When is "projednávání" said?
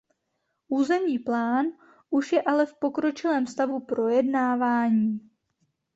3.79-5.19